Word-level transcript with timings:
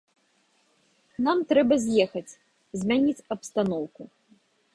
Нам 1.27 1.37
трэба 1.51 1.73
з'ехаць, 1.85 2.37
змяніць 2.85 3.25
абстаноўку. 3.37 4.01